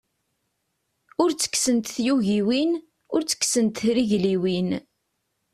[1.21, 2.71] Ur tekksent tyugiwin,
[3.15, 4.69] ur tekksent trigliwin.